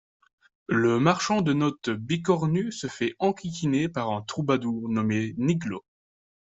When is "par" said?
3.87-4.09